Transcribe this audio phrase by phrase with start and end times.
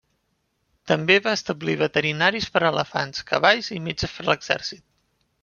[0.91, 4.85] També va establir veterinaris per elefants, cavalls i metges per l'exèrcit.